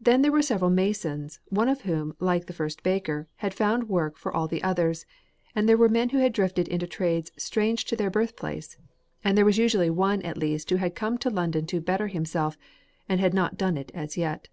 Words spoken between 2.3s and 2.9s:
the first